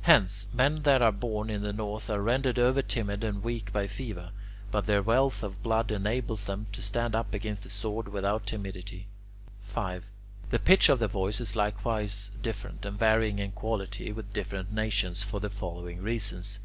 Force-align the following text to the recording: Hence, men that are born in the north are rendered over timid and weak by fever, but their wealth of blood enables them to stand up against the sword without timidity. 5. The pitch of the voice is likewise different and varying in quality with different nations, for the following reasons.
Hence, 0.00 0.46
men 0.54 0.84
that 0.84 1.02
are 1.02 1.12
born 1.12 1.50
in 1.50 1.60
the 1.60 1.74
north 1.74 2.08
are 2.08 2.22
rendered 2.22 2.58
over 2.58 2.80
timid 2.80 3.22
and 3.22 3.44
weak 3.44 3.74
by 3.74 3.88
fever, 3.88 4.30
but 4.70 4.86
their 4.86 5.02
wealth 5.02 5.42
of 5.42 5.62
blood 5.62 5.90
enables 5.92 6.46
them 6.46 6.66
to 6.72 6.80
stand 6.80 7.14
up 7.14 7.34
against 7.34 7.64
the 7.64 7.68
sword 7.68 8.08
without 8.08 8.46
timidity. 8.46 9.06
5. 9.64 10.06
The 10.48 10.58
pitch 10.60 10.88
of 10.88 10.98
the 10.98 11.08
voice 11.08 11.42
is 11.42 11.56
likewise 11.56 12.30
different 12.40 12.86
and 12.86 12.98
varying 12.98 13.38
in 13.38 13.52
quality 13.52 14.12
with 14.12 14.32
different 14.32 14.72
nations, 14.72 15.22
for 15.22 15.40
the 15.40 15.50
following 15.50 16.00
reasons. 16.00 16.58